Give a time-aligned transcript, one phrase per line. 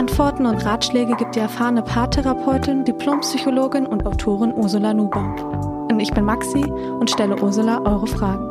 [0.00, 5.36] Antworten und Ratschläge gibt die erfahrene Paartherapeutin, Diplompsychologin und Autorin Ursula Nuber.
[5.90, 8.50] Und ich bin Maxi und stelle Ursula eure Fragen.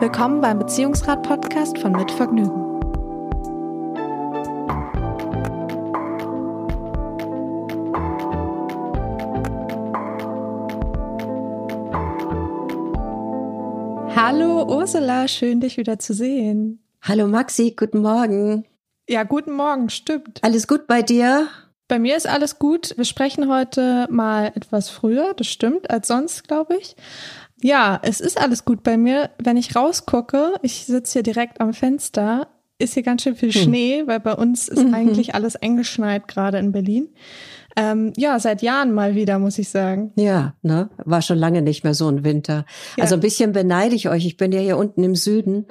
[0.00, 2.80] Willkommen beim Beziehungsrat-Podcast von Mit Vergnügen.
[14.16, 16.82] Hallo Ursula, schön dich wieder zu sehen.
[17.02, 18.64] Hallo Maxi, guten Morgen.
[19.08, 20.38] Ja, guten Morgen, stimmt.
[20.42, 21.48] Alles gut bei dir?
[21.88, 22.94] Bei mir ist alles gut.
[22.96, 26.96] Wir sprechen heute mal etwas früher, das stimmt, als sonst, glaube ich.
[27.60, 29.30] Ja, es ist alles gut bei mir.
[29.38, 33.62] Wenn ich rausgucke, ich sitze hier direkt am Fenster, ist hier ganz schön viel hm.
[33.62, 34.94] Schnee, weil bei uns ist mhm.
[34.94, 37.08] eigentlich alles eingeschneit gerade in Berlin.
[37.76, 40.12] Ähm, ja, seit Jahren mal wieder, muss ich sagen.
[40.16, 40.90] Ja, ne?
[41.04, 42.64] War schon lange nicht mehr so ein Winter.
[42.96, 43.04] Ja.
[43.04, 44.26] Also ein bisschen beneide ich euch.
[44.26, 45.66] Ich bin ja hier unten im Süden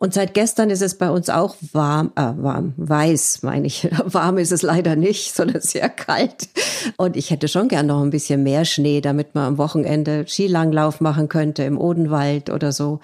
[0.00, 3.86] und seit gestern ist es bei uns auch warm, äh, warm, weiß, meine ich.
[4.06, 6.48] warm ist es leider nicht, sondern sehr kalt.
[6.96, 11.02] Und ich hätte schon gern noch ein bisschen mehr Schnee, damit man am Wochenende Skilanglauf
[11.02, 13.00] machen könnte im Odenwald oder so.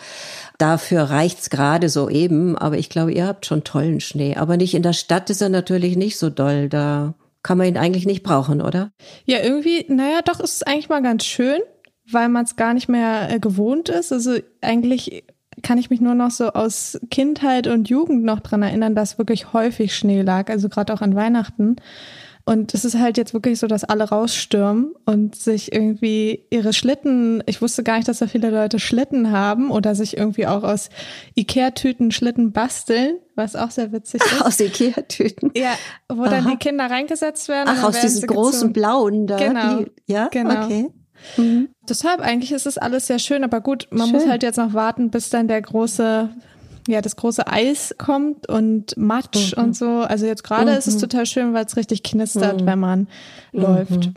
[0.57, 4.37] Dafür reicht's gerade so eben, aber ich glaube, ihr habt schon tollen Schnee.
[4.37, 6.71] Aber nicht in der Stadt ist er natürlich nicht so doll.
[6.71, 7.13] Da
[7.47, 8.91] kann man ihn eigentlich nicht brauchen, oder?
[9.25, 11.61] Ja, irgendwie, naja, doch ist es eigentlich mal ganz schön,
[12.11, 14.13] weil man es gar nicht mehr äh, gewohnt ist.
[14.13, 15.23] Also eigentlich
[15.63, 19.53] kann ich mich nur noch so aus Kindheit und Jugend noch dran erinnern, dass wirklich
[19.53, 21.77] häufig Schnee lag, also gerade auch an Weihnachten.
[22.49, 27.43] Und es ist halt jetzt wirklich so, dass alle rausstürmen und sich irgendwie ihre Schlitten,
[27.47, 30.89] ich wusste gar nicht, dass da viele Leute Schlitten haben oder sich irgendwie auch aus
[31.35, 34.43] Ikea-Tüten Schlitten basteln, was auch sehr witzig ist.
[34.43, 35.51] Aus Ikea-Tüten?
[35.57, 35.73] Ja,
[36.09, 36.31] wo Aha.
[36.31, 37.69] dann die Kinder reingesetzt werden.
[37.69, 39.39] Ach, aus diesen großen blauen da?
[39.39, 39.79] Genau.
[39.79, 40.65] Die, ja, genau.
[40.65, 40.87] okay.
[41.37, 41.71] Mhm.
[41.89, 44.21] Deshalb eigentlich ist es alles sehr schön, aber gut, man schön.
[44.21, 46.31] muss halt jetzt noch warten, bis dann der große
[46.87, 49.65] ja, das große Eis kommt und Matsch mhm.
[49.65, 50.01] und so.
[50.01, 50.79] Also jetzt gerade mhm.
[50.79, 51.01] ist es mhm.
[51.01, 52.67] total schön, weil es richtig knistert, mhm.
[52.67, 53.09] wenn man
[53.53, 54.07] läuft.
[54.07, 54.15] Mhm.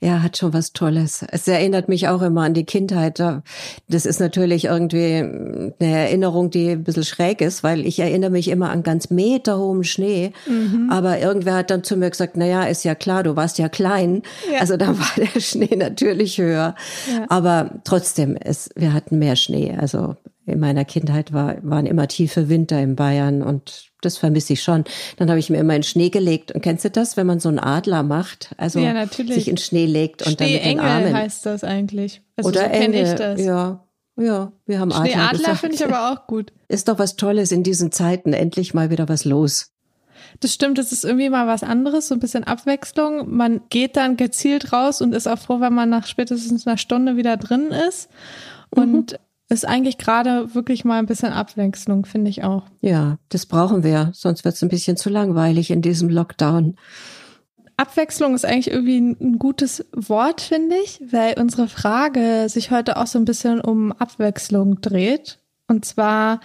[0.00, 1.24] Ja, hat schon was Tolles.
[1.32, 3.20] Es erinnert mich auch immer an die Kindheit.
[3.88, 8.46] Das ist natürlich irgendwie eine Erinnerung, die ein bisschen schräg ist, weil ich erinnere mich
[8.46, 10.32] immer an ganz meterhohen Schnee.
[10.46, 10.88] Mhm.
[10.88, 13.68] Aber irgendwer hat dann zu mir gesagt, na ja, ist ja klar, du warst ja
[13.68, 14.22] klein.
[14.52, 14.60] Ja.
[14.60, 16.76] Also da war der Schnee natürlich höher.
[17.12, 17.26] Ja.
[17.28, 19.76] Aber trotzdem, es, wir hatten mehr Schnee.
[19.80, 20.14] Also
[20.48, 24.84] in meiner Kindheit war, waren immer tiefe Winter in Bayern und das vermisse ich schon.
[25.16, 26.52] Dann habe ich mir immer in Schnee gelegt.
[26.52, 28.54] Und kennst du das, wenn man so einen Adler macht?
[28.56, 31.12] Also ja, sich in Schnee legt und dann mit den Armen.
[31.12, 32.22] heißt das eigentlich.
[32.36, 33.40] Also Oder so Engel, ich das.
[33.40, 33.84] Ja,
[34.16, 36.52] ja, wir haben Adler Adler finde ich aber auch gut.
[36.68, 38.32] Ist doch was Tolles in diesen Zeiten.
[38.32, 39.72] Endlich mal wieder was los.
[40.40, 43.34] Das stimmt, es ist irgendwie mal was anderes, so ein bisschen Abwechslung.
[43.34, 47.16] Man geht dann gezielt raus und ist auch froh, wenn man nach spätestens einer Stunde
[47.16, 48.10] wieder drin ist.
[48.70, 52.64] Und mhm ist eigentlich gerade wirklich mal ein bisschen Abwechslung, finde ich auch.
[52.80, 56.76] Ja, das brauchen wir, sonst wird es ein bisschen zu langweilig in diesem Lockdown.
[57.78, 63.06] Abwechslung ist eigentlich irgendwie ein, gutes Wort, finde ich, weil unsere Frage sich heute auch
[63.06, 65.38] so ein bisschen um Abwechslung dreht.
[65.68, 66.40] Und zwar,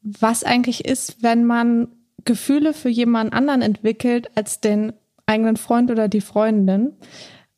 [0.00, 1.88] was eigentlich ist, wenn man
[2.24, 4.94] Gefühle für jemanden anderen entwickelt als den
[5.26, 6.94] eigenen Freund oder die Freundin.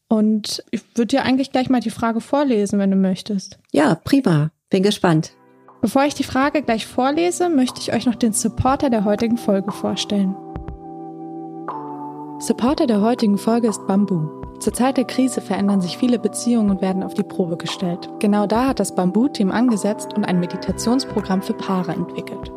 [0.08, 3.58] Und ich würde dir eigentlich gleich mal die Frage vorlesen, wenn du möchtest.
[3.72, 4.50] Ja, prima.
[4.70, 5.32] Bin gespannt.
[5.80, 9.70] Bevor ich die Frage gleich vorlese, möchte ich euch noch den Supporter der heutigen Folge
[9.70, 10.34] vorstellen.
[12.38, 14.44] Supporter der heutigen Folge ist Bamboo.
[14.60, 18.08] Zur Zeit der Krise verändern sich viele Beziehungen und werden auf die Probe gestellt.
[18.18, 22.50] Genau da hat das Bamboo-Team angesetzt und ein Meditationsprogramm für Paare entwickelt.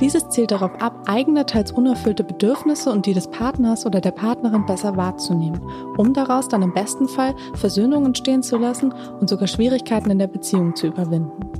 [0.00, 4.66] Dieses zielt darauf ab, eigene, teils unerfüllte Bedürfnisse und die des Partners oder der Partnerin
[4.66, 5.60] besser wahrzunehmen,
[5.96, 10.26] um daraus dann im besten Fall Versöhnung entstehen zu lassen und sogar Schwierigkeiten in der
[10.26, 11.50] Beziehung zu überwinden.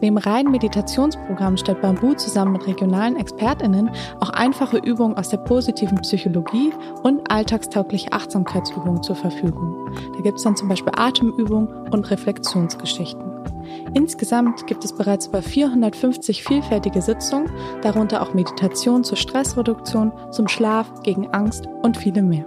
[0.00, 3.90] Neben reinen Meditationsprogrammen stellt Bamboo zusammen mit regionalen ExpertInnen
[4.20, 6.72] auch einfache Übungen aus der positiven Psychologie
[7.02, 9.90] und alltagstaugliche Achtsamkeitsübungen zur Verfügung.
[10.16, 13.31] Da gibt es dann zum Beispiel Atemübungen und Reflexionsgeschichten.
[13.94, 17.50] Insgesamt gibt es bereits über 450 vielfältige Sitzungen,
[17.82, 22.44] darunter auch Meditation zur Stressreduktion, zum Schlaf, gegen Angst und viele mehr.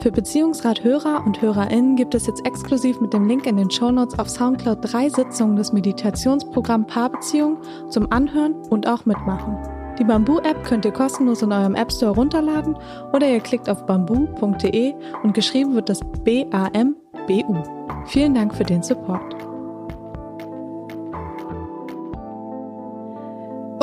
[0.00, 4.28] Für Beziehungsrat-Hörer und HörerInnen gibt es jetzt exklusiv mit dem Link in den Shownotes auf
[4.28, 7.58] Soundcloud drei Sitzungen des Meditationsprogramms Paarbeziehung
[7.88, 9.56] zum Anhören und auch Mitmachen.
[9.98, 12.76] Die Bamboo-App könnt ihr kostenlos in eurem App Store runterladen
[13.12, 17.62] oder ihr klickt auf bamboo.de und geschrieben wird das B-A-M-B-U.
[18.06, 19.39] Vielen Dank für den Support.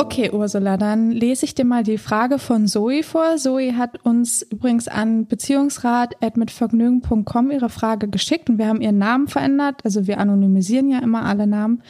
[0.00, 3.36] Okay, Ursula, dann lese ich dir mal die Frage von Zoe vor.
[3.36, 9.84] Zoe hat uns übrigens an beziehungsrat.mitvergnügen.com ihre Frage geschickt und wir haben ihren Namen verändert.
[9.84, 11.82] Also wir anonymisieren ja immer alle Namen.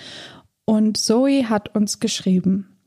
[0.64, 2.77] Und Zoe hat uns geschrieben.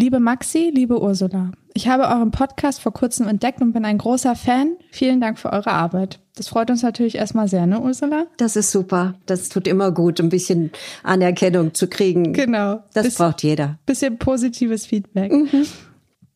[0.00, 4.36] Liebe Maxi, liebe Ursula, ich habe euren Podcast vor kurzem entdeckt und bin ein großer
[4.36, 4.76] Fan.
[4.92, 6.20] Vielen Dank für eure Arbeit.
[6.36, 8.26] Das freut uns natürlich erstmal sehr, ne, Ursula?
[8.36, 9.16] Das ist super.
[9.26, 10.70] Das tut immer gut, ein bisschen
[11.02, 12.32] Anerkennung zu kriegen.
[12.32, 12.84] Genau.
[12.94, 13.80] Das Biss, braucht jeder.
[13.86, 15.32] Bisschen positives Feedback.
[15.32, 15.66] Mhm.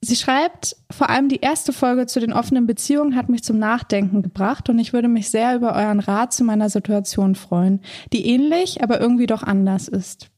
[0.00, 4.22] Sie schreibt, vor allem die erste Folge zu den offenen Beziehungen hat mich zum Nachdenken
[4.22, 7.80] gebracht und ich würde mich sehr über euren Rat zu meiner Situation freuen,
[8.12, 10.32] die ähnlich, aber irgendwie doch anders ist.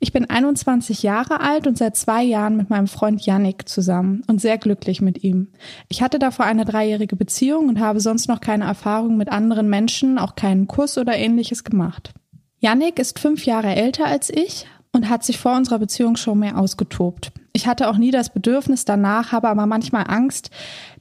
[0.00, 4.40] Ich bin 21 Jahre alt und seit zwei Jahren mit meinem Freund Yannick zusammen und
[4.40, 5.48] sehr glücklich mit ihm.
[5.88, 10.18] Ich hatte davor eine dreijährige Beziehung und habe sonst noch keine Erfahrung mit anderen Menschen,
[10.18, 12.12] auch keinen Kuss oder ähnliches gemacht.
[12.60, 16.58] Yannick ist fünf Jahre älter als ich und hat sich vor unserer Beziehung schon mehr
[16.58, 17.32] ausgetobt.
[17.52, 20.50] Ich hatte auch nie das Bedürfnis danach, habe aber manchmal Angst,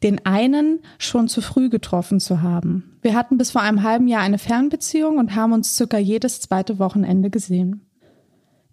[0.01, 2.97] den einen schon zu früh getroffen zu haben.
[3.03, 6.79] Wir hatten bis vor einem halben Jahr eine Fernbeziehung und haben uns circa jedes zweite
[6.79, 7.86] Wochenende gesehen.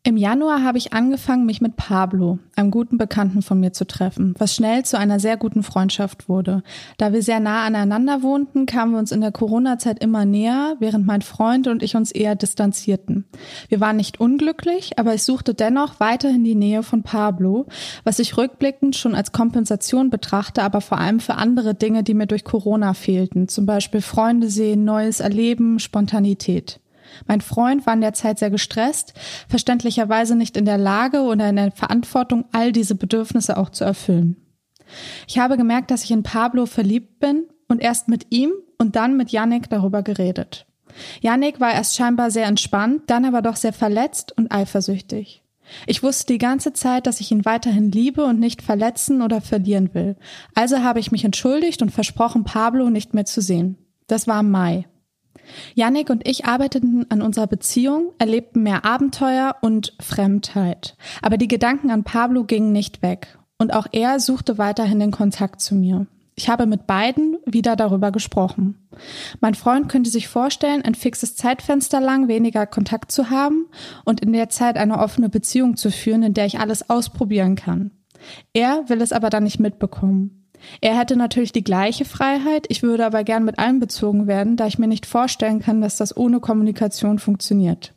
[0.06, 4.35] Im Januar habe ich angefangen, mich mit Pablo, einem guten Bekannten von mir, zu treffen,
[4.37, 6.62] was schnell zu einer sehr guten Freundschaft wurde.
[6.99, 11.06] Da wir sehr nah aneinander wohnten, kamen wir uns in der Corona-Zeit immer näher, während
[11.06, 13.25] mein Freund und ich uns eher distanzierten.
[13.71, 17.65] Wir waren nicht unglücklich, aber ich suchte dennoch weiterhin die Nähe von Pablo,
[18.05, 22.27] was ich rückblickend schon als Kompensation betrachte, aber vor allem für andere Dinge, die mir
[22.27, 26.79] durch Corona fehlten, zum Beispiel Freunde sehen, Neues erleben, Spontanität.
[27.27, 29.15] Mein Freund war in der Zeit sehr gestresst,
[29.49, 34.37] verständlicherweise nicht in der Lage oder in der Verantwortung, all diese Bedürfnisse auch zu erfüllen.
[35.27, 39.17] Ich habe gemerkt, dass ich in Pablo verliebt bin und erst mit ihm und dann
[39.17, 40.67] mit Yannick darüber geredet.
[41.21, 45.43] Yannick war erst scheinbar sehr entspannt, dann aber doch sehr verletzt und eifersüchtig.
[45.87, 49.95] Ich wusste die ganze Zeit, dass ich ihn weiterhin liebe und nicht verletzen oder verlieren
[49.95, 50.17] will.
[50.55, 53.79] Also habe ich mich entschuldigt und versprochen, Pablo nicht mehr zu sehen.
[54.07, 54.87] Das war im Mai.
[55.75, 60.96] Yannick und ich arbeiteten an unserer Beziehung, erlebten mehr Abenteuer und Fremdheit.
[61.23, 63.38] Aber die Gedanken an Pablo gingen nicht weg.
[63.58, 66.06] Und auch er suchte weiterhin den Kontakt zu mir.
[66.37, 68.88] Ich habe mit beiden wieder darüber gesprochen.
[69.41, 73.67] Mein Freund könnte sich vorstellen, ein fixes Zeitfenster lang weniger Kontakt zu haben
[74.05, 77.93] und in der Zeit eine offene Beziehung zu führen, in der ich alles ausprobieren kann.
[78.52, 80.44] Er will es aber dann nicht mitbekommen.
[80.81, 84.79] Er hätte natürlich die gleiche Freiheit, ich würde aber gern mit einbezogen werden, da ich
[84.79, 87.93] mir nicht vorstellen kann, dass das ohne Kommunikation funktioniert.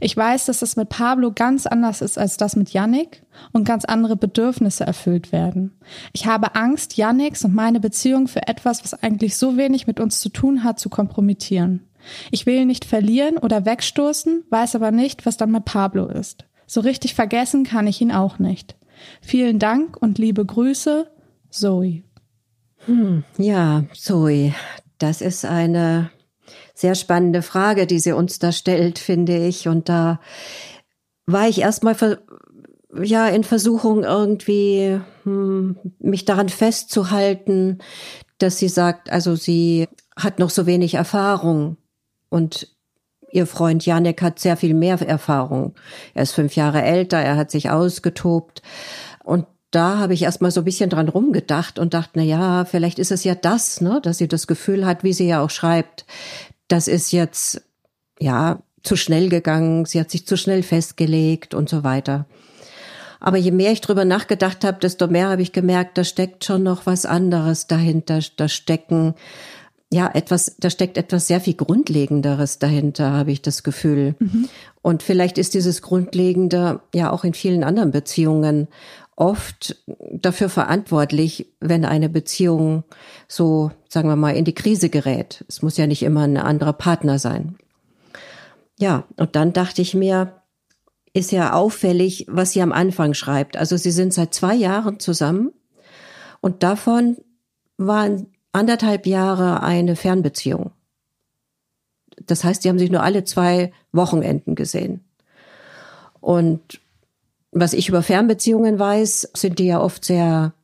[0.00, 3.22] Ich weiß, dass das mit Pablo ganz anders ist als das mit Yannick
[3.52, 5.72] und ganz andere Bedürfnisse erfüllt werden.
[6.12, 10.20] Ich habe Angst, Yannicks und meine Beziehung für etwas, was eigentlich so wenig mit uns
[10.20, 11.86] zu tun hat, zu kompromittieren.
[12.30, 16.44] Ich will ihn nicht verlieren oder wegstoßen, weiß aber nicht, was dann mit Pablo ist.
[16.66, 18.76] So richtig vergessen kann ich ihn auch nicht.
[19.20, 21.10] Vielen Dank und liebe Grüße,
[21.52, 22.02] Zoe.
[22.86, 24.54] Hm, ja, Zoe,
[24.98, 26.10] das ist eine
[26.74, 29.68] sehr spannende Frage, die sie uns da stellt, finde ich.
[29.68, 30.20] Und da
[31.26, 31.96] war ich erstmal
[33.00, 37.78] ja in Versuchung irgendwie hm, mich daran festzuhalten,
[38.38, 41.76] dass sie sagt, also sie hat noch so wenig Erfahrung
[42.28, 42.68] und
[43.30, 45.74] ihr Freund Janek hat sehr viel mehr Erfahrung.
[46.12, 48.62] Er ist fünf Jahre älter, er hat sich ausgetobt
[49.24, 52.98] und da habe ich erstmal so ein bisschen dran rumgedacht und dachte, na ja, vielleicht
[52.98, 56.06] ist es ja das, ne, dass sie das Gefühl hat, wie sie ja auch schreibt,
[56.68, 57.62] das ist jetzt,
[58.20, 62.26] ja, zu schnell gegangen, sie hat sich zu schnell festgelegt und so weiter.
[63.20, 66.64] Aber je mehr ich drüber nachgedacht habe, desto mehr habe ich gemerkt, da steckt schon
[66.64, 68.18] noch was anderes dahinter.
[68.36, 69.14] Da stecken,
[69.92, 74.16] ja, etwas, da steckt etwas sehr viel Grundlegenderes dahinter, habe ich das Gefühl.
[74.18, 74.48] Mhm.
[74.82, 78.66] Und vielleicht ist dieses Grundlegende ja auch in vielen anderen Beziehungen
[79.22, 79.76] oft
[80.10, 82.82] dafür verantwortlich, wenn eine Beziehung
[83.28, 85.44] so, sagen wir mal, in die Krise gerät.
[85.48, 87.56] Es muss ja nicht immer ein anderer Partner sein.
[88.80, 90.42] Ja, und dann dachte ich mir,
[91.12, 93.56] ist ja auffällig, was sie am Anfang schreibt.
[93.56, 95.52] Also sie sind seit zwei Jahren zusammen
[96.40, 97.16] und davon
[97.76, 100.72] waren anderthalb Jahre eine Fernbeziehung.
[102.26, 105.04] Das heißt, sie haben sich nur alle zwei Wochenenden gesehen.
[106.20, 106.81] Und
[107.52, 110.54] was ich über Fernbeziehungen weiß, sind die ja oft sehr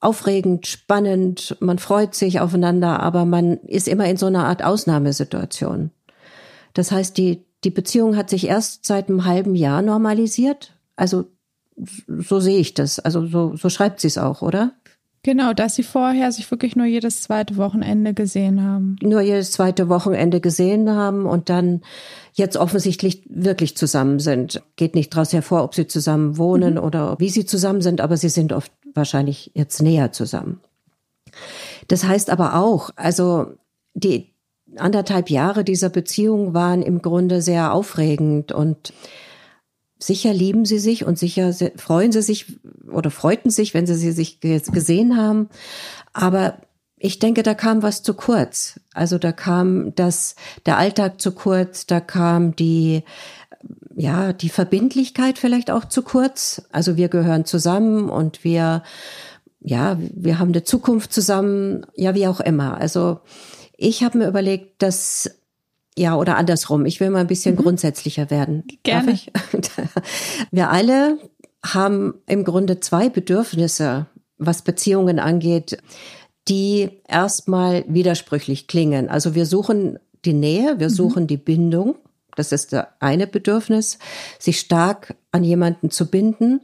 [0.00, 5.90] aufregend, spannend, man freut sich aufeinander, aber man ist immer in so einer Art Ausnahmesituation.
[6.74, 10.72] Das heißt, die, die Beziehung hat sich erst seit einem halben Jahr normalisiert.
[10.96, 11.26] Also
[12.06, 12.98] so sehe ich das.
[12.98, 14.72] Also so, so schreibt sie es auch, oder?
[15.24, 18.96] Genau, dass sie vorher sich wirklich nur jedes zweite Wochenende gesehen haben.
[19.02, 21.80] Nur jedes zweite Wochenende gesehen haben und dann
[22.34, 24.62] jetzt offensichtlich wirklich zusammen sind.
[24.76, 26.80] Geht nicht daraus hervor, ob sie zusammen wohnen mhm.
[26.80, 30.60] oder wie sie zusammen sind, aber sie sind oft wahrscheinlich jetzt näher zusammen.
[31.88, 33.46] Das heißt aber auch, also
[33.94, 34.34] die
[34.76, 38.92] anderthalb Jahre dieser Beziehung waren im Grunde sehr aufregend und
[40.06, 42.58] sicher lieben sie sich und sicher freuen sie sich
[42.90, 45.48] oder freuten sich, wenn sie sie sich gesehen haben.
[46.12, 46.58] Aber
[46.96, 48.80] ich denke, da kam was zu kurz.
[48.94, 53.02] Also da kam das, der Alltag zu kurz, da kam die,
[53.94, 56.62] ja, die Verbindlichkeit vielleicht auch zu kurz.
[56.72, 58.82] Also wir gehören zusammen und wir,
[59.60, 62.78] ja, wir haben eine Zukunft zusammen, ja, wie auch immer.
[62.78, 63.20] Also
[63.76, 65.30] ich habe mir überlegt, dass
[65.96, 66.86] ja, oder andersrum.
[66.86, 67.60] Ich will mal ein bisschen mhm.
[67.60, 68.64] grundsätzlicher werden.
[68.82, 69.18] Gerne.
[70.50, 71.18] Wir alle
[71.64, 74.06] haben im Grunde zwei Bedürfnisse,
[74.38, 75.78] was Beziehungen angeht,
[76.48, 79.08] die erstmal widersprüchlich klingen.
[79.08, 80.94] Also wir suchen die Nähe, wir mhm.
[80.94, 81.96] suchen die Bindung.
[82.36, 83.98] Das ist das eine Bedürfnis,
[84.38, 86.60] sich stark an jemanden zu binden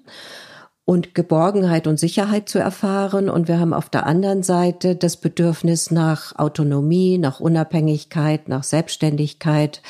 [0.84, 3.28] und Geborgenheit und Sicherheit zu erfahren.
[3.28, 9.82] Und wir haben auf der anderen Seite das Bedürfnis nach Autonomie, nach Unabhängigkeit, nach Selbstständigkeit.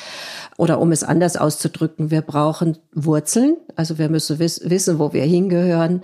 [0.57, 3.57] Oder um es anders auszudrücken, wir brauchen Wurzeln.
[3.75, 6.03] Also wir müssen wiss wissen, wo wir hingehören.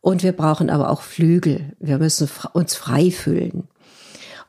[0.00, 1.72] Und wir brauchen aber auch Flügel.
[1.80, 3.68] Wir müssen uns frei fühlen.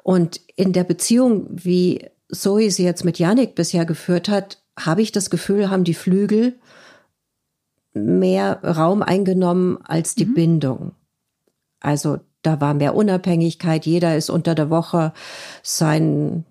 [0.03, 5.11] Und in der Beziehung, wie Zoe sie jetzt mit Yannick bisher geführt hat, habe ich
[5.11, 6.59] das Gefühl, haben die Flügel
[7.93, 10.33] mehr Raum eingenommen als die mhm.
[10.33, 10.91] Bindung.
[11.79, 13.85] Also da war mehr Unabhängigkeit.
[13.85, 15.13] Jeder ist unter der Woche
[15.63, 16.45] seinen,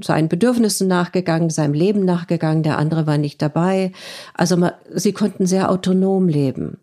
[0.00, 2.62] seinen Bedürfnissen nachgegangen, seinem Leben nachgegangen.
[2.62, 3.92] Der andere war nicht dabei.
[4.34, 6.78] Also man, sie konnten sehr autonom leben.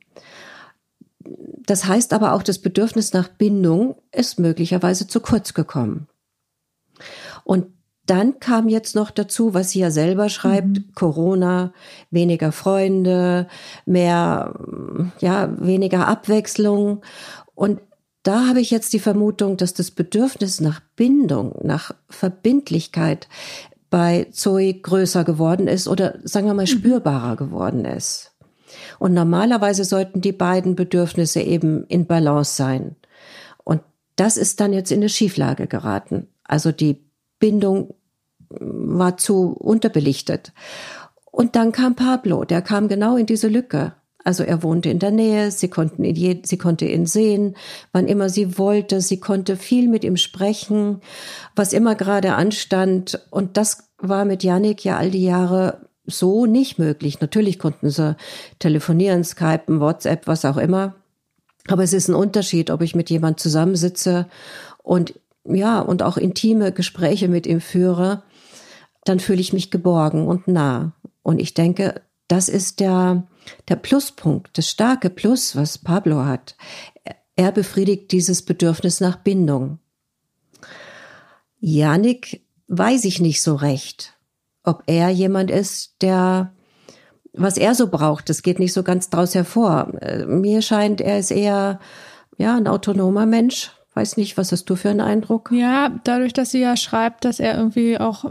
[1.66, 6.08] Das heißt aber auch, das Bedürfnis nach Bindung ist möglicherweise zu kurz gekommen.
[7.44, 7.68] Und
[8.10, 10.92] dann kam jetzt noch dazu, was sie ja selber schreibt, mhm.
[10.96, 11.74] Corona,
[12.10, 13.48] weniger Freunde,
[13.86, 14.56] mehr,
[15.20, 17.02] ja, weniger Abwechslung.
[17.54, 17.82] Und
[18.24, 23.28] da habe ich jetzt die Vermutung, dass das Bedürfnis nach Bindung, nach Verbindlichkeit
[23.92, 26.68] bei Zoe größer geworden ist oder sagen wir mal mhm.
[26.68, 28.34] spürbarer geworden ist.
[28.98, 32.96] Und normalerweise sollten die beiden Bedürfnisse eben in Balance sein.
[33.64, 33.82] Und
[34.16, 36.28] das ist dann jetzt in eine Schieflage geraten.
[36.44, 37.04] Also die
[37.40, 37.96] Bindung
[38.50, 40.54] war zu unterbelichtet.
[41.32, 43.94] Und dann kam Pablo, der kam genau in diese Lücke.
[44.26, 47.56] Also er wohnte in der Nähe, sie konnten ihn je, sie konnte ihn sehen,
[47.94, 51.02] wann immer sie wollte, sie konnte viel mit ihm sprechen,
[51.56, 53.26] was immer gerade anstand.
[53.32, 57.22] Und das war mit Yannick ja all die Jahre so nicht möglich.
[57.22, 58.18] Natürlich konnten sie
[58.60, 60.96] telefonieren, skypen, WhatsApp, was auch immer.
[61.68, 64.28] Aber es ist ein Unterschied, ob ich mit jemand zusammensitze
[64.84, 65.14] und
[65.46, 68.24] ja, und auch intime Gespräche mit ihm führe
[69.04, 70.94] dann fühle ich mich geborgen und nah.
[71.24, 73.28] Und ich denke, das ist der,
[73.68, 76.56] der Pluspunkt, das starke Plus, was Pablo hat.
[77.36, 79.80] Er befriedigt dieses Bedürfnis nach Bindung.
[81.60, 84.18] Janik weiß ich nicht so recht,
[84.64, 86.54] ob er jemand ist, der
[87.34, 89.92] was er so braucht, das geht nicht so ganz draus hervor.
[90.28, 91.80] Mir scheint, er ist eher
[92.38, 95.52] ja ein autonomer Mensch, Weiß nicht, was hast du für einen Eindruck?
[95.52, 98.26] Ja, dadurch, dass sie ja schreibt, dass er irgendwie auch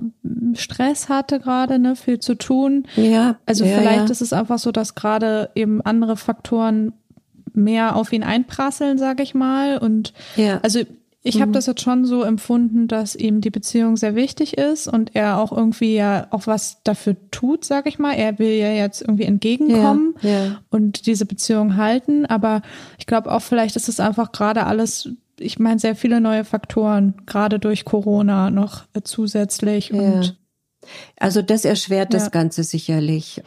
[0.55, 2.87] Stress hatte gerade, ne, viel zu tun.
[2.95, 3.37] Ja.
[3.45, 4.11] Also ja, vielleicht ja.
[4.11, 6.93] ist es einfach so, dass gerade eben andere Faktoren
[7.55, 9.79] mehr auf ihn einprasseln, sage ich mal.
[9.79, 10.61] Und ja.
[10.63, 10.81] also
[11.23, 11.41] ich mhm.
[11.43, 15.39] habe das jetzt schon so empfunden, dass ihm die Beziehung sehr wichtig ist und er
[15.39, 18.15] auch irgendwie ja auch was dafür tut, sag ich mal.
[18.15, 20.61] Er will ja jetzt irgendwie entgegenkommen ja, ja.
[20.71, 22.25] und diese Beziehung halten.
[22.27, 22.63] Aber
[22.99, 27.15] ich glaube auch vielleicht ist es einfach gerade alles ich meine, sehr viele neue Faktoren,
[27.27, 29.93] gerade durch Corona noch äh, zusätzlich.
[29.93, 30.33] Und ja.
[31.19, 32.19] Also das erschwert ja.
[32.19, 33.43] das Ganze sicherlich.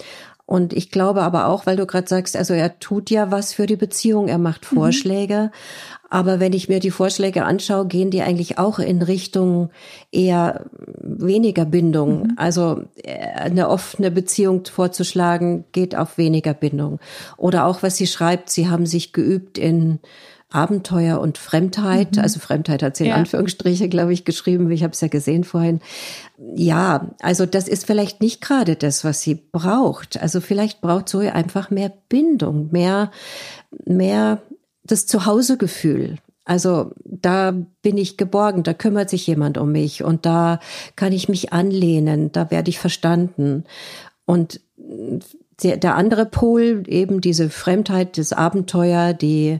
[0.45, 3.67] Und ich glaube aber auch, weil du gerade sagst, also er tut ja was für
[3.67, 4.75] die Beziehung, er macht mhm.
[4.75, 5.43] Vorschläge.
[5.43, 5.97] Mhm.
[6.09, 9.69] Aber wenn ich mir die Vorschläge anschaue, gehen die eigentlich auch in Richtung
[10.11, 10.65] eher
[10.99, 12.23] weniger Bindung.
[12.23, 12.33] Mhm.
[12.35, 16.99] Also äh, eine offene Beziehung vorzuschlagen, geht auf weniger Bindung.
[17.37, 19.99] Oder auch, was sie schreibt, sie haben sich geübt in
[20.51, 22.17] Abenteuer und Fremdheit.
[22.17, 22.21] Mhm.
[22.21, 23.15] Also Fremdheit hat sie in ja.
[23.15, 24.69] Anführungsstriche, glaube ich, geschrieben.
[24.71, 25.79] Ich habe es ja gesehen vorhin.
[26.55, 30.21] Ja, also das ist vielleicht nicht gerade das, was sie braucht.
[30.21, 33.11] Also vielleicht braucht Zoe einfach mehr Bindung, mehr,
[33.85, 34.41] mehr
[34.83, 36.17] das Zuhausegefühl.
[36.43, 40.59] Also da bin ich geborgen, da kümmert sich jemand um mich und da
[40.95, 43.63] kann ich mich anlehnen, da werde ich verstanden.
[44.25, 44.59] Und
[45.63, 49.59] der, der andere Pol, eben diese Fremdheit, das Abenteuer, die,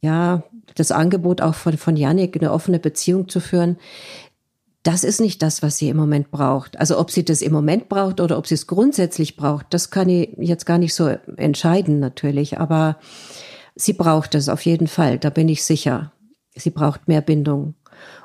[0.00, 3.78] ja, das Angebot auch von, von Yannick, eine offene Beziehung zu führen,
[4.82, 6.78] das ist nicht das, was sie im Moment braucht.
[6.78, 10.08] Also ob sie das im Moment braucht oder ob sie es grundsätzlich braucht, das kann
[10.08, 12.58] ich jetzt gar nicht so entscheiden natürlich.
[12.58, 12.96] Aber
[13.74, 16.12] sie braucht es auf jeden Fall, da bin ich sicher.
[16.54, 17.74] Sie braucht mehr Bindung.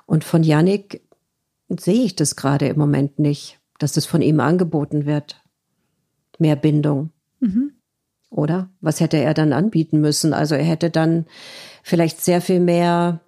[0.06, 1.02] Und von Yannick
[1.70, 5.42] sehe ich das gerade im Moment nicht, dass das von ihm angeboten wird.
[6.40, 7.10] Mehr Bindung.
[7.40, 7.74] Mhm.
[8.34, 8.70] Oder?
[8.82, 10.34] Was hätte er dann anbieten müssen?
[10.34, 11.26] Also er hätte dann
[11.84, 13.20] vielleicht sehr viel mehr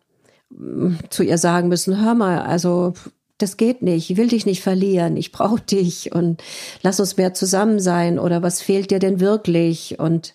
[0.49, 2.93] mm, zu ihr sagen müssen, hör mal, also
[3.37, 6.41] das geht nicht, ich will dich nicht verlieren, ich brauche dich und
[6.81, 9.99] lass uns mehr zusammen sein oder was fehlt dir denn wirklich?
[9.99, 10.33] Und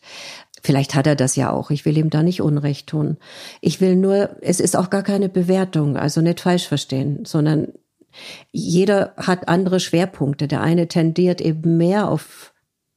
[0.63, 3.17] vielleicht hat er das ja auch, ich will ihm da nicht Unrecht tun.
[3.61, 7.73] Ich will nur, es ist auch gar keine Bewertung, also nicht falsch verstehen, sondern
[8.53, 10.47] jeder hat andere Schwerpunkte.
[10.47, 12.50] Der eine tendiert eben mehr auf,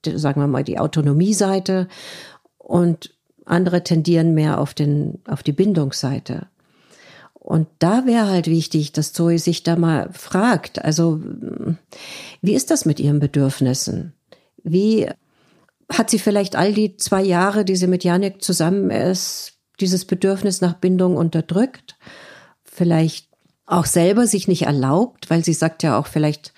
[0.06, 1.88] sagen wir mal, die Autonomie-Seite
[2.58, 3.14] und
[3.46, 6.48] andere tendieren mehr auf den, auf die Bindungsseite.
[7.34, 11.22] Und da wäre halt wichtig, dass Zoe sich da mal fragt, also
[12.42, 14.14] wie ist das mit ihren Bedürfnissen?
[14.64, 15.10] Wie
[15.92, 20.62] hat sie vielleicht all die zwei Jahre, die sie mit Janik zusammen ist, dieses Bedürfnis
[20.62, 21.98] nach Bindung unterdrückt?
[22.64, 23.28] Vielleicht
[23.66, 26.54] auch selber sich nicht erlaubt, weil sie sagt ja auch, vielleicht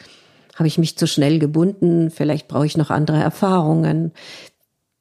[0.56, 4.12] habe ich mich zu schnell gebunden, vielleicht brauche ich noch andere Erfahrungen.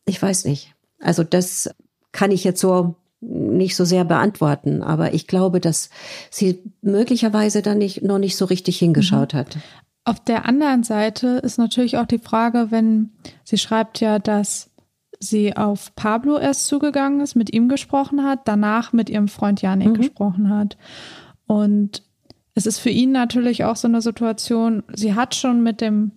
[0.05, 0.75] Ich weiß nicht.
[1.01, 1.71] Also das
[2.13, 5.89] kann ich jetzt so nicht so sehr beantworten, aber ich glaube, dass
[6.31, 9.39] sie möglicherweise dann nicht, noch nicht so richtig hingeschaut mhm.
[9.39, 9.59] hat.
[10.05, 14.71] Auf der anderen Seite ist natürlich auch die Frage, wenn sie schreibt ja, dass
[15.19, 19.89] sie auf Pablo erst zugegangen ist, mit ihm gesprochen hat, danach mit ihrem Freund Janik
[19.89, 19.95] mhm.
[19.95, 20.77] gesprochen hat.
[21.47, 22.03] Und
[22.55, 26.13] es ist für ihn natürlich auch so eine Situation, sie hat schon mit dem,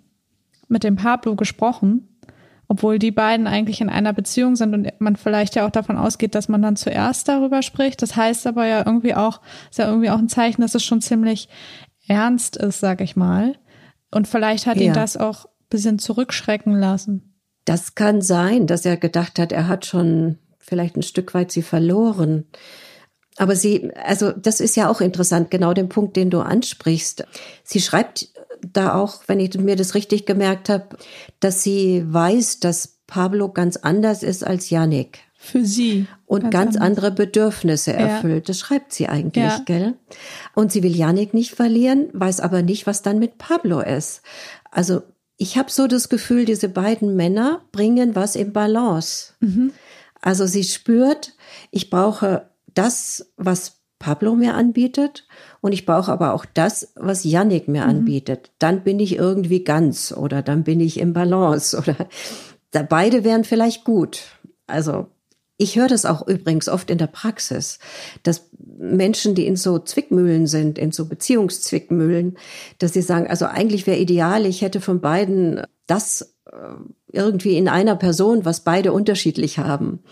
[0.67, 2.19] mit dem Pablo gesprochen,
[2.67, 6.35] obwohl die beiden eigentlich in einer Beziehung sind und man vielleicht ja auch davon ausgeht,
[6.35, 8.01] dass man dann zuerst darüber spricht.
[8.01, 11.01] Das heißt aber ja irgendwie auch, ist ja irgendwie auch ein Zeichen, dass es schon
[11.01, 11.49] ziemlich
[12.07, 13.55] ernst ist, sag ich mal.
[14.11, 14.83] Und vielleicht hat ja.
[14.83, 17.33] ihn das auch ein bisschen zurückschrecken lassen.
[17.65, 21.61] Das kann sein, dass er gedacht hat, er hat schon vielleicht ein Stück weit sie
[21.61, 22.45] verloren.
[23.37, 27.25] Aber sie, also das ist ja auch interessant, genau den Punkt, den du ansprichst.
[27.63, 28.29] Sie schreibt
[28.61, 30.97] da auch, wenn ich mir das richtig gemerkt habe,
[31.39, 35.19] dass sie weiß, dass Pablo ganz anders ist als Yannick.
[35.39, 36.07] Für sie.
[36.25, 38.47] Und ganz, ganz andere Bedürfnisse erfüllt.
[38.47, 38.53] Ja.
[38.53, 39.61] Das schreibt sie eigentlich, ja.
[39.65, 39.93] gell?
[40.55, 44.23] Und sie will Yannick nicht verlieren, weiß aber nicht, was dann mit Pablo ist.
[44.71, 45.03] Also
[45.37, 49.33] ich habe so das Gefühl, diese beiden Männer bringen was im Balance.
[49.39, 49.71] Mhm.
[50.21, 51.35] Also sie spürt,
[51.69, 55.27] ich brauche das, was Pablo mir anbietet
[55.61, 57.89] und ich brauche aber auch das, was Yannick mir mhm.
[57.89, 58.51] anbietet.
[58.59, 61.95] Dann bin ich irgendwie ganz oder dann bin ich im Balance oder
[62.71, 64.23] da beide wären vielleicht gut.
[64.67, 65.07] Also
[65.57, 67.79] ich höre das auch übrigens oft in der Praxis,
[68.21, 72.37] dass Menschen, die in so Zwickmühlen sind, in so Beziehungszwickmühlen,
[72.77, 76.57] dass sie sagen, also eigentlich wäre ideal, ich hätte von beiden das äh,
[77.11, 80.03] irgendwie in einer Person, was beide unterschiedlich haben.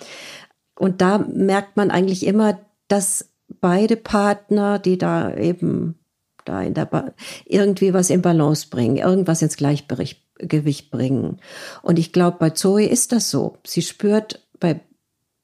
[0.77, 3.29] Und da merkt man eigentlich immer, dass
[3.61, 5.99] beide Partner, die da eben
[6.45, 7.13] da in der ba
[7.45, 11.39] irgendwie was in Balance bringen, irgendwas ins Gleichgewicht bringen.
[11.81, 13.57] Und ich glaube, bei Zoe ist das so.
[13.65, 14.79] Sie spürt bei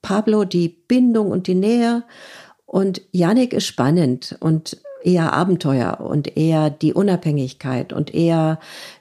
[0.00, 2.04] Pablo die Bindung und die Nähe
[2.66, 8.60] und Yannick ist spannend und eher Abenteuer und eher die Unabhängigkeit und eher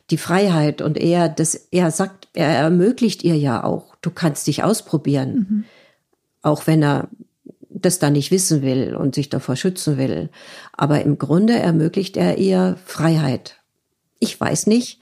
[0.09, 4.63] die Freiheit und eher das, er sagt, er ermöglicht ihr ja auch, du kannst dich
[4.63, 5.33] ausprobieren.
[5.33, 5.65] Mhm
[6.41, 7.09] auch wenn er
[7.69, 10.29] das dann nicht wissen will und sich davor schützen will.
[10.73, 13.57] Aber im Grunde ermöglicht er ihr Freiheit.
[14.19, 14.99] Ich weiß nicht,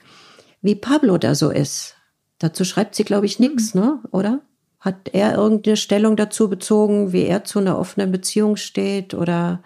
[0.61, 1.95] wie Pablo da so ist.
[2.37, 3.81] Dazu schreibt sie, glaube ich, nichts, mhm.
[3.81, 3.99] ne?
[4.11, 4.41] Oder?
[4.79, 9.13] Hat er irgendeine Stellung dazu bezogen, wie er zu einer offenen Beziehung steht?
[9.13, 9.61] Oder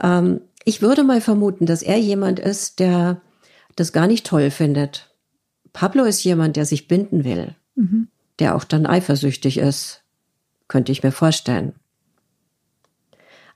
[0.00, 3.20] ähm, ich würde mal vermuten, dass er jemand ist, der
[3.74, 5.12] das gar nicht toll findet.
[5.72, 8.08] Pablo ist jemand, der sich binden will, mhm.
[8.38, 9.99] der auch dann eifersüchtig ist
[10.70, 11.74] könnte ich mir vorstellen.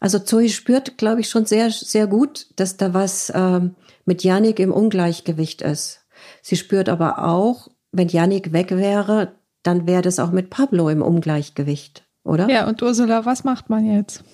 [0.01, 3.61] Also Zoe spürt, glaube ich, schon sehr, sehr gut, dass da was äh,
[4.05, 6.05] mit Janik im Ungleichgewicht ist.
[6.43, 11.01] Sie spürt aber auch, wenn Janik weg wäre, dann wäre das auch mit Pablo im
[11.01, 12.51] Ungleichgewicht, oder?
[12.51, 14.25] Ja, und Ursula, was macht man jetzt?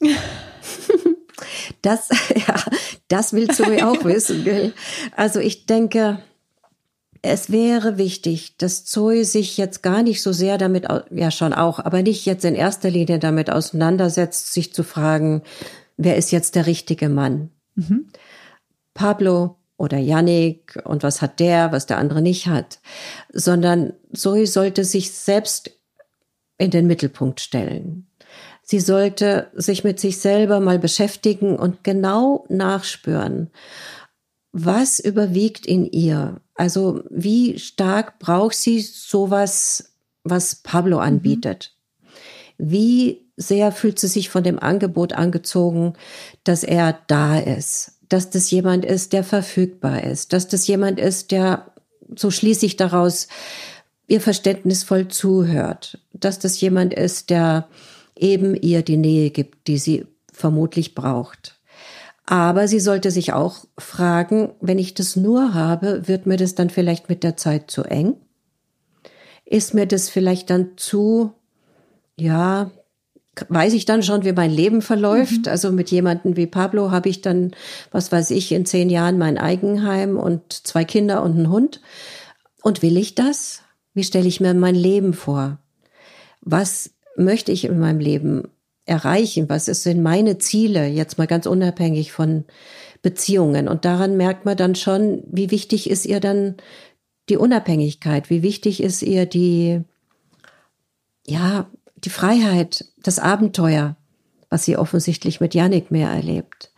[1.82, 2.10] das,
[2.46, 2.62] ja,
[3.08, 4.72] das will Zoe auch wissen, gell?
[5.16, 6.22] Also ich denke,
[7.22, 11.78] es wäre wichtig, dass Zoe sich jetzt gar nicht so sehr damit, ja schon auch,
[11.78, 15.42] aber nicht jetzt in erster Linie damit auseinandersetzt, sich zu fragen,
[15.96, 17.50] wer ist jetzt der richtige Mann?
[17.76, 18.08] Mhm.
[18.92, 22.80] Pablo oder Yannick und was hat der, was der andere nicht hat,
[23.32, 25.70] sondern Zoe sollte sich selbst
[26.58, 28.08] in den Mittelpunkt stellen.
[28.62, 33.50] Sie sollte sich mit sich selber mal beschäftigen und genau nachspüren,
[34.52, 36.40] was überwiegt in ihr.
[36.62, 41.02] Also wie stark braucht sie sowas, was Pablo mhm.
[41.02, 41.74] anbietet?
[42.56, 42.70] Mhm.
[42.70, 45.94] Wie sehr fühlt sie sich von dem Angebot angezogen,
[46.44, 51.32] dass er da ist, dass das jemand ist, der verfügbar ist, dass das jemand ist,
[51.32, 51.72] der,
[52.14, 53.26] so schließe ich daraus,
[54.06, 57.66] ihr verständnisvoll zuhört, dass das jemand ist, der
[58.16, 61.58] eben ihr die Nähe gibt, die sie vermutlich braucht.
[62.32, 66.70] Aber sie sollte sich auch fragen, wenn ich das nur habe, wird mir das dann
[66.70, 68.16] vielleicht mit der Zeit zu eng?
[69.44, 71.34] Ist mir das vielleicht dann zu,
[72.16, 72.70] ja,
[73.50, 75.44] weiß ich dann schon, wie mein Leben verläuft.
[75.44, 75.48] Mhm.
[75.48, 77.50] Also mit jemanden wie Pablo habe ich dann,
[77.90, 81.82] was weiß ich, in zehn Jahren mein Eigenheim und zwei Kinder und einen Hund.
[82.62, 83.60] Und will ich das?
[83.92, 85.58] Wie stelle ich mir mein Leben vor?
[86.40, 88.48] Was möchte ich in meinem Leben
[88.84, 89.48] erreichen?
[89.48, 90.86] Was sind meine Ziele?
[90.86, 92.44] Jetzt mal ganz unabhängig von
[93.02, 93.68] Beziehungen.
[93.68, 96.56] Und daran merkt man dann schon, wie wichtig ist ihr dann
[97.28, 98.30] die Unabhängigkeit?
[98.30, 99.82] Wie wichtig ist ihr die,
[101.26, 103.96] ja, die Freiheit, das Abenteuer,
[104.48, 106.72] was sie offensichtlich mit Yannick mehr erlebt.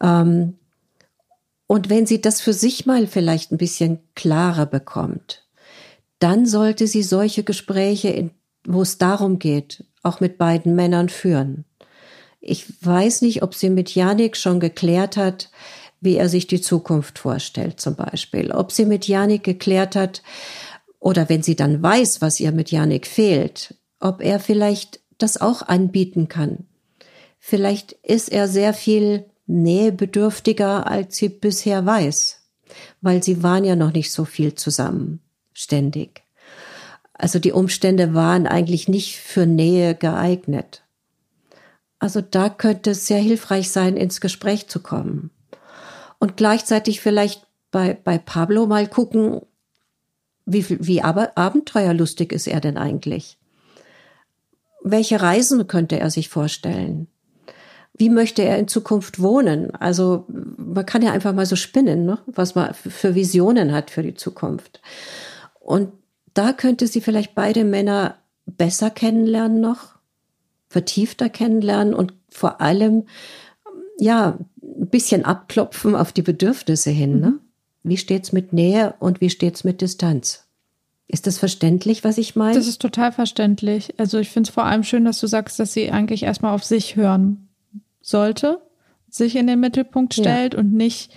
[0.00, 0.58] Ähm,
[1.66, 5.48] und wenn sie das für sich mal vielleicht ein bisschen klarer bekommt,
[6.18, 8.30] dann sollte sie solche Gespräche,
[8.66, 11.64] wo es darum geht, auch mit beiden Männern führen.
[12.40, 15.50] Ich weiß nicht, ob sie mit Yannick schon geklärt hat,
[16.00, 18.50] wie er sich die Zukunft vorstellt, zum Beispiel.
[18.50, 20.22] Ob sie mit Yannick geklärt hat,
[20.98, 25.62] oder wenn sie dann weiß, was ihr mit Yannick fehlt, ob er vielleicht das auch
[25.62, 26.66] anbieten kann.
[27.38, 32.40] Vielleicht ist er sehr viel nähebedürftiger, als sie bisher weiß,
[33.00, 35.20] weil sie waren ja noch nicht so viel zusammen,
[35.52, 36.22] ständig.
[37.14, 40.82] Also die Umstände waren eigentlich nicht für Nähe geeignet.
[41.98, 45.30] Also da könnte es sehr hilfreich sein, ins Gespräch zu kommen.
[46.18, 49.42] Und gleichzeitig vielleicht bei, bei Pablo mal gucken,
[50.44, 53.38] wie, wie aber abenteuerlustig ist er denn eigentlich?
[54.82, 57.08] welche Reisen könnte er sich vorstellen?
[57.94, 59.74] Wie möchte er in Zukunft wohnen?
[59.74, 62.18] Also man kann ja einfach mal so spinnen, ne?
[62.26, 64.80] was man für Visionen hat für die Zukunft.
[65.60, 65.92] Und
[66.34, 68.16] da könnte sie vielleicht beide Männer
[68.46, 69.96] besser kennenlernen noch,
[70.68, 73.04] vertiefter kennenlernen und vor allem
[73.98, 77.20] ja ein bisschen abklopfen auf die Bedürfnisse hin.
[77.20, 77.30] Ne?
[77.30, 77.40] Mhm.
[77.84, 80.46] Wie steht's mit Nähe und wie steht's mit Distanz?
[81.08, 82.54] Ist das verständlich, was ich meine?
[82.54, 83.98] Das ist total verständlich.
[83.98, 86.64] Also ich finde es vor allem schön, dass du sagst, dass sie eigentlich erstmal auf
[86.64, 87.48] sich hören
[88.00, 88.62] sollte,
[89.10, 90.60] sich in den Mittelpunkt stellt ja.
[90.60, 91.12] und nicht,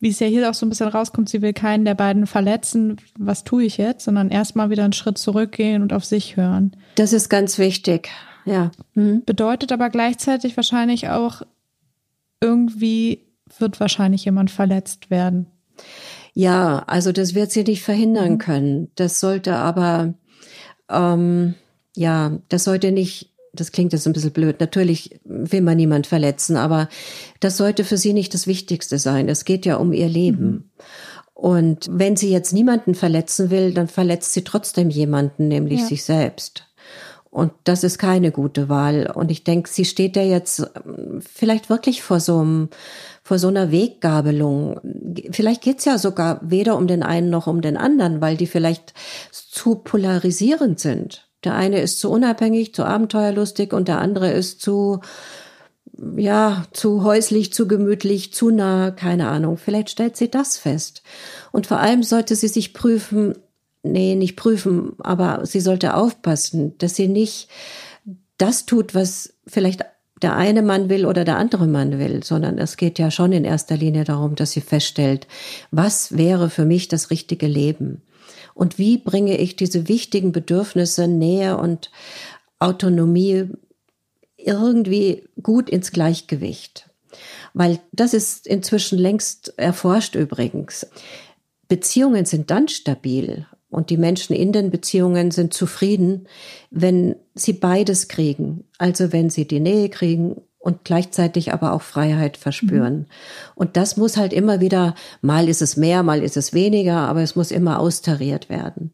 [0.00, 2.96] wie es ja hier auch so ein bisschen rauskommt, sie will keinen der beiden verletzen,
[3.18, 6.76] was tue ich jetzt, sondern erstmal wieder einen Schritt zurückgehen und auf sich hören.
[6.96, 8.10] Das ist ganz wichtig,
[8.44, 8.70] ja.
[8.94, 9.22] Mhm.
[9.24, 11.42] Bedeutet aber gleichzeitig wahrscheinlich auch,
[12.40, 13.26] irgendwie
[13.58, 15.46] wird wahrscheinlich jemand verletzt werden.
[16.34, 18.38] Ja, also das wird sie nicht verhindern mhm.
[18.38, 18.90] können.
[18.96, 20.14] Das sollte aber,
[20.90, 21.54] ähm,
[21.96, 24.60] ja, das sollte nicht, das klingt jetzt ein bisschen blöd.
[24.60, 26.88] Natürlich will man niemand verletzen, aber
[27.40, 29.28] das sollte für sie nicht das Wichtigste sein.
[29.28, 30.50] Es geht ja um ihr Leben.
[30.50, 30.64] Mhm.
[31.34, 35.86] Und wenn sie jetzt niemanden verletzen will, dann verletzt sie trotzdem jemanden, nämlich ja.
[35.86, 36.68] sich selbst.
[37.34, 39.10] Und das ist keine gute Wahl.
[39.12, 42.68] Und ich denke, sie steht ja jetzt ähm, vielleicht wirklich vor so einem
[43.24, 44.80] vor so einer Weggabelung.
[45.32, 48.94] Vielleicht geht's ja sogar weder um den einen noch um den anderen, weil die vielleicht
[49.32, 51.28] zu polarisierend sind.
[51.44, 55.00] Der eine ist zu unabhängig, zu abenteuerlustig und der andere ist zu,
[56.16, 59.58] ja, zu häuslich, zu gemütlich, zu nah, keine Ahnung.
[59.58, 61.02] Vielleicht stellt sie das fest.
[61.52, 63.34] Und vor allem sollte sie sich prüfen,
[63.82, 67.48] nee, nicht prüfen, aber sie sollte aufpassen, dass sie nicht
[68.38, 69.84] das tut, was vielleicht
[70.22, 73.44] der eine Mann will oder der andere Mann will, sondern es geht ja schon in
[73.44, 75.26] erster Linie darum, dass sie feststellt,
[75.70, 78.02] was wäre für mich das richtige Leben?
[78.54, 81.90] Und wie bringe ich diese wichtigen Bedürfnisse, Nähe und
[82.60, 83.48] Autonomie
[84.36, 86.88] irgendwie gut ins Gleichgewicht?
[87.52, 90.86] Weil das ist inzwischen längst erforscht übrigens.
[91.68, 96.28] Beziehungen sind dann stabil und die Menschen in den Beziehungen sind zufrieden,
[96.70, 98.64] wenn sie beides kriegen.
[98.78, 103.00] Also wenn sie die Nähe kriegen und gleichzeitig aber auch Freiheit verspüren.
[103.00, 103.06] Mhm.
[103.54, 107.20] Und das muss halt immer wieder, mal ist es mehr, mal ist es weniger, aber
[107.20, 108.90] es muss immer austariert werden.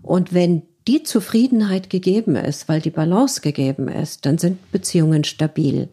[0.00, 5.88] Und wenn die Zufriedenheit gegeben ist, weil die Balance gegeben ist, dann sind Beziehungen stabil.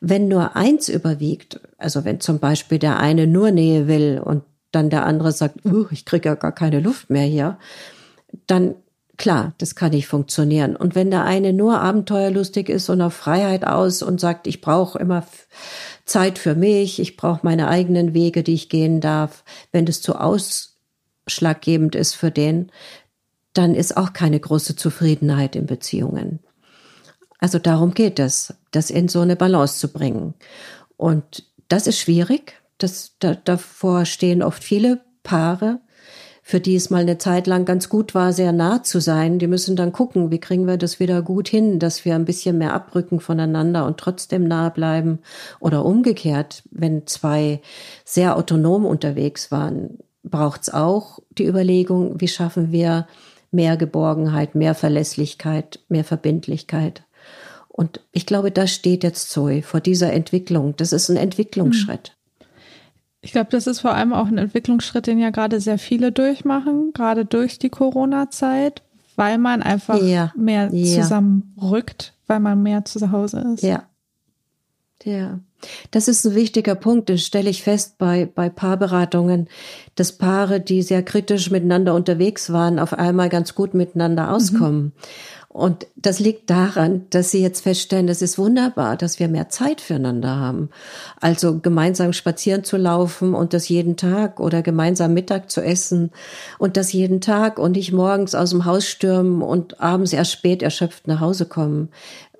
[0.00, 4.88] Wenn nur eins überwiegt, also wenn zum Beispiel der eine nur Nähe will und dann
[4.88, 5.58] der andere sagt,
[5.90, 7.58] ich kriege ja gar keine Luft mehr hier,
[8.46, 8.74] dann
[9.16, 10.76] klar, das kann nicht funktionieren.
[10.76, 14.98] Und wenn der eine nur abenteuerlustig ist und auf Freiheit aus und sagt, ich brauche
[14.98, 15.24] immer
[16.04, 20.16] Zeit für mich, ich brauche meine eigenen Wege, die ich gehen darf, wenn das zu
[20.16, 22.70] ausschlaggebend ist für den,
[23.52, 26.40] dann ist auch keine große Zufriedenheit in Beziehungen.
[27.38, 30.34] Also darum geht es, das in so eine Balance zu bringen.
[30.96, 32.62] Und das ist schwierig.
[32.78, 35.80] Das, da, davor stehen oft viele Paare,
[36.44, 39.38] für die es mal eine Zeit lang ganz gut war, sehr nah zu sein.
[39.38, 42.58] Die müssen dann gucken, wie kriegen wir das wieder gut hin, dass wir ein bisschen
[42.58, 45.20] mehr abrücken voneinander und trotzdem nah bleiben.
[45.60, 47.62] Oder umgekehrt, wenn zwei
[48.04, 53.06] sehr autonom unterwegs waren, braucht es auch die Überlegung, wie schaffen wir
[53.52, 57.04] mehr Geborgenheit, mehr Verlässlichkeit, mehr Verbindlichkeit.
[57.68, 60.74] Und ich glaube, da steht jetzt Zoe vor dieser Entwicklung.
[60.76, 62.16] Das ist ein Entwicklungsschritt.
[63.24, 66.92] Ich glaube, das ist vor allem auch ein Entwicklungsschritt, den ja gerade sehr viele durchmachen,
[66.92, 68.82] gerade durch die Corona-Zeit,
[69.14, 70.32] weil man einfach ja.
[70.36, 71.02] mehr ja.
[71.02, 73.62] zusammenrückt, weil man mehr zu Hause ist.
[73.62, 73.84] Ja.
[75.04, 75.40] Ja.
[75.92, 79.48] Das ist ein wichtiger Punkt, das stelle ich fest bei, bei Paarberatungen,
[79.94, 84.84] dass Paare, die sehr kritisch miteinander unterwegs waren, auf einmal ganz gut miteinander auskommen.
[84.84, 84.92] Mhm.
[85.52, 89.82] Und das liegt daran, dass sie jetzt feststellen, es ist wunderbar, dass wir mehr Zeit
[89.82, 90.70] füreinander haben.
[91.20, 96.10] Also gemeinsam spazieren zu laufen und das jeden Tag oder gemeinsam Mittag zu essen
[96.58, 100.62] und das jeden Tag und nicht morgens aus dem Haus stürmen und abends erst spät
[100.62, 101.90] erschöpft nach Hause kommen.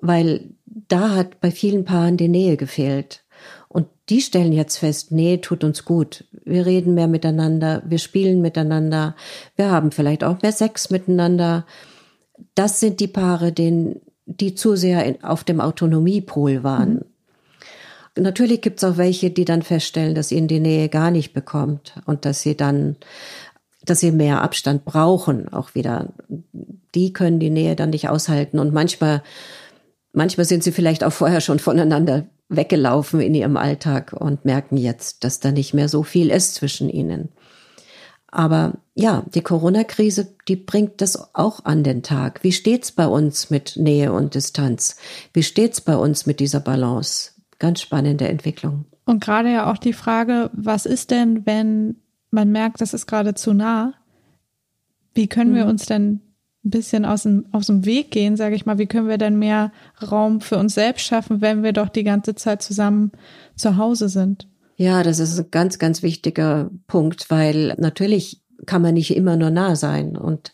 [0.01, 0.49] Weil
[0.87, 3.23] da hat bei vielen Paaren die Nähe gefehlt.
[3.67, 6.25] Und die stellen jetzt fest, nee, tut uns gut.
[6.43, 9.15] Wir reden mehr miteinander, wir spielen miteinander,
[9.55, 11.65] wir haben vielleicht auch mehr Sex miteinander
[12.55, 16.93] das sind die Paare, denen, die zu sehr in, auf dem Autonomiepol waren.
[18.15, 18.23] Mhm.
[18.23, 21.95] Natürlich gibt es auch welche, die dann feststellen, dass ihnen die Nähe gar nicht bekommt
[22.05, 22.95] und dass sie dann,
[23.83, 26.13] dass sie mehr Abstand brauchen, auch wieder.
[26.93, 29.23] Die können die Nähe dann nicht aushalten und manchmal,
[30.13, 35.23] manchmal sind sie vielleicht auch vorher schon voneinander weggelaufen in ihrem Alltag und merken jetzt,
[35.23, 37.29] dass da nicht mehr so viel ist zwischen ihnen.
[38.27, 42.43] Aber ja, die Corona-Krise, die bringt das auch an den Tag.
[42.43, 44.97] Wie steht's bei uns mit Nähe und Distanz?
[45.33, 47.31] Wie steht's bei uns mit dieser Balance?
[47.59, 48.85] Ganz spannende Entwicklung.
[49.05, 51.97] Und gerade ja auch die Frage, was ist denn, wenn
[52.31, 53.93] man merkt, das ist gerade zu nah?
[55.13, 55.55] Wie können mhm.
[55.55, 56.21] wir uns denn
[56.65, 58.77] ein bisschen aus dem, aus dem Weg gehen, sage ich mal?
[58.77, 59.71] Wie können wir denn mehr
[60.01, 63.11] Raum für uns selbst schaffen, wenn wir doch die ganze Zeit zusammen
[63.55, 64.47] zu Hause sind?
[64.75, 69.49] Ja, das ist ein ganz, ganz wichtiger Punkt, weil natürlich kann man nicht immer nur
[69.49, 70.53] nah sein und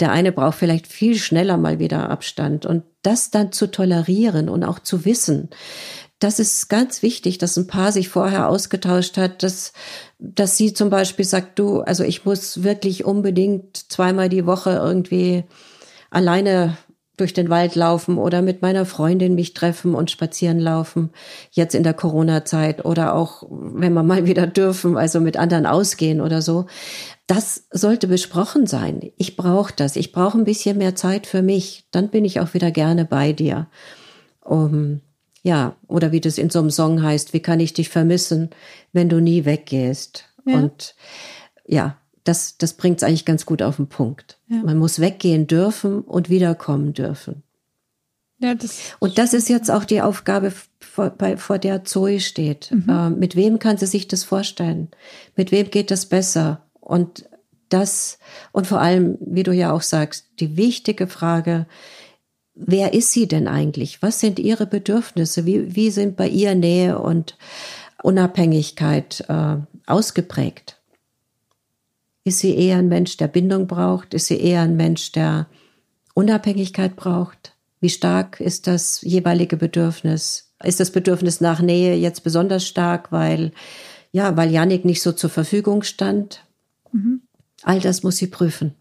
[0.00, 4.64] der eine braucht vielleicht viel schneller mal wieder Abstand und das dann zu tolerieren und
[4.64, 5.48] auch zu wissen,
[6.18, 9.72] das ist ganz wichtig, dass ein Paar sich vorher ausgetauscht hat, dass,
[10.18, 15.44] dass sie zum Beispiel sagt, du, also ich muss wirklich unbedingt zweimal die Woche irgendwie
[16.10, 16.78] alleine
[17.16, 21.10] durch den Wald laufen oder mit meiner Freundin mich treffen und spazieren laufen,
[21.50, 26.20] jetzt in der Corona-Zeit oder auch, wenn wir mal wieder dürfen, also mit anderen ausgehen
[26.20, 26.66] oder so.
[27.26, 29.12] Das sollte besprochen sein.
[29.16, 29.96] Ich brauche das.
[29.96, 31.88] Ich brauche ein bisschen mehr Zeit für mich.
[31.90, 33.68] Dann bin ich auch wieder gerne bei dir.
[34.40, 35.00] Um,
[35.46, 38.50] ja, oder wie das in so einem Song heißt, wie kann ich dich vermissen,
[38.92, 40.24] wenn du nie weggehst?
[40.44, 40.56] Ja.
[40.56, 40.96] Und
[41.64, 44.40] ja, das, das bringt es eigentlich ganz gut auf den Punkt.
[44.48, 44.56] Ja.
[44.64, 47.44] Man muss weggehen dürfen und wiederkommen dürfen.
[48.40, 52.72] Ja, das und das ist jetzt auch die Aufgabe, vor, bei, vor der Zoe steht.
[52.72, 52.88] Mhm.
[52.88, 54.88] Äh, mit wem kann sie sich das vorstellen?
[55.36, 56.66] Mit wem geht das besser?
[56.80, 57.28] Und
[57.68, 58.18] das,
[58.50, 61.66] und vor allem, wie du ja auch sagst, die wichtige Frage,
[62.56, 64.02] wer ist sie denn eigentlich?
[64.02, 65.46] Was sind ihre Bedürfnisse?
[65.46, 67.36] Wie, wie sind bei ihr Nähe und
[68.02, 70.80] Unabhängigkeit äh, ausgeprägt?
[72.24, 74.14] Ist sie eher ein Mensch, der Bindung braucht?
[74.14, 75.46] Ist sie eher ein Mensch, der
[76.14, 77.54] Unabhängigkeit braucht?
[77.80, 80.50] Wie stark ist das jeweilige Bedürfnis?
[80.64, 83.52] Ist das Bedürfnis nach Nähe jetzt besonders stark, weil,
[84.10, 86.42] ja, weil Janik nicht so zur Verfügung stand?
[86.90, 87.20] Mhm.
[87.62, 88.74] All das muss sie prüfen.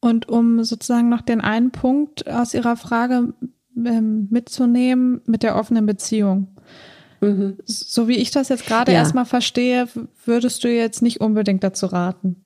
[0.00, 3.34] Und um sozusagen noch den einen Punkt aus Ihrer Frage
[3.76, 6.48] ähm, mitzunehmen mit der offenen Beziehung.
[7.20, 7.58] Mhm.
[7.64, 8.98] So wie ich das jetzt gerade ja.
[8.98, 9.88] erstmal verstehe,
[10.24, 12.44] würdest du jetzt nicht unbedingt dazu raten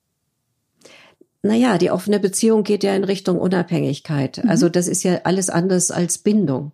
[1.45, 4.41] naja, die offene Beziehung geht ja in Richtung Unabhängigkeit.
[4.41, 4.49] Mhm.
[4.49, 6.71] Also das ist ja alles anders als Bindung.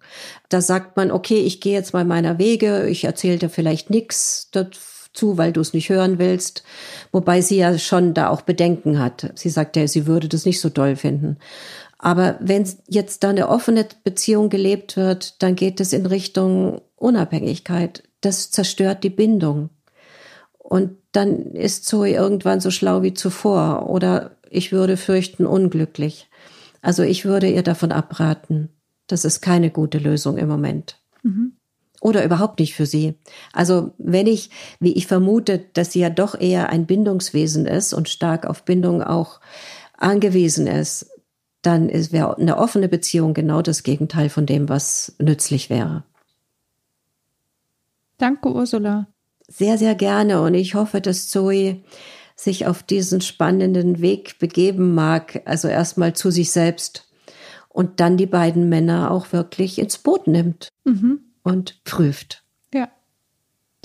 [0.48, 4.52] Da sagt man, okay, ich gehe jetzt mal meiner Wege, ich erzähle dir vielleicht nichts
[5.14, 6.64] dazu, weil du es nicht hören willst.
[7.12, 9.32] Wobei sie ja schon da auch Bedenken hat.
[9.36, 11.38] Sie sagt ja, sie würde das nicht so doll finden.
[11.98, 18.04] Aber wenn jetzt da eine offene Beziehung gelebt wird, dann geht es in Richtung Unabhängigkeit.
[18.22, 19.70] Das zerstört die Bindung.
[20.58, 26.30] Und dann ist Zoe irgendwann so schlau wie zuvor oder ich würde fürchten unglücklich.
[26.82, 28.70] Also ich würde ihr davon abraten.
[29.08, 30.98] Das ist keine gute Lösung im Moment.
[31.24, 31.54] Mhm.
[32.02, 33.16] Oder überhaupt nicht für sie.
[33.52, 38.08] Also wenn ich, wie ich vermute, dass sie ja doch eher ein Bindungswesen ist und
[38.08, 39.42] stark auf Bindung auch
[39.98, 41.10] angewiesen ist,
[41.62, 46.04] dann wäre eine offene Beziehung genau das Gegenteil von dem, was nützlich wäre.
[48.18, 49.08] Danke, Ursula.
[49.48, 50.42] Sehr, sehr gerne.
[50.42, 51.82] Und ich hoffe, dass Zoe
[52.36, 55.42] sich auf diesen spannenden Weg begeben mag.
[55.46, 57.10] Also erstmal zu sich selbst
[57.68, 61.22] und dann die beiden Männer auch wirklich ins Boot nimmt mhm.
[61.50, 62.44] Und prüft.
[62.74, 62.90] Ja,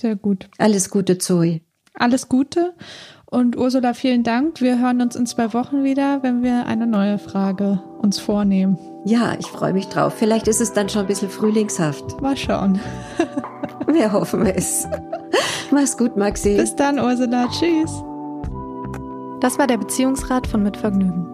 [0.00, 0.48] sehr gut.
[0.58, 1.60] Alles Gute, Zoe.
[1.94, 2.74] Alles Gute.
[3.26, 4.60] Und Ursula, vielen Dank.
[4.60, 8.78] Wir hören uns in zwei Wochen wieder, wenn wir eine neue Frage uns vornehmen.
[9.04, 10.14] Ja, ich freue mich drauf.
[10.16, 12.20] Vielleicht ist es dann schon ein bisschen frühlingshaft.
[12.20, 12.78] Mal schauen.
[13.88, 14.86] wir hoffen es.
[15.72, 16.56] Mach's gut, Maxi.
[16.56, 17.48] Bis dann, Ursula.
[17.48, 17.90] Tschüss.
[19.40, 21.33] Das war der Beziehungsrat von Mitvergnügen.